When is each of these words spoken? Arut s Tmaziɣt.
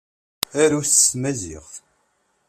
Arut 0.61 0.91
s 1.01 1.01
Tmaziɣt. 1.11 1.73